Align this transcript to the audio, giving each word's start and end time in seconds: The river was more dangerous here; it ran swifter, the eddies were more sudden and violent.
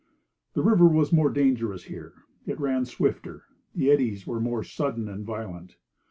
The 0.55 0.63
river 0.63 0.87
was 0.87 1.13
more 1.13 1.29
dangerous 1.29 1.83
here; 1.83 2.23
it 2.47 2.59
ran 2.59 2.85
swifter, 2.85 3.43
the 3.75 3.91
eddies 3.91 4.25
were 4.25 4.39
more 4.39 4.63
sudden 4.63 5.07
and 5.07 5.23
violent. 5.23 5.75